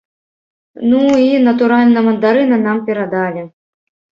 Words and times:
Ну 0.93 1.01
і, 1.25 1.27
натуральна, 1.49 1.99
мандарыны 2.09 2.57
нам 2.67 2.77
перадалі. 2.89 3.41